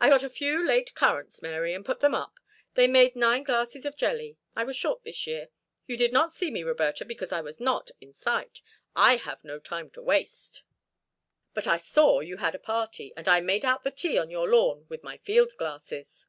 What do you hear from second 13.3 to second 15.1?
made out the tea on your lawn with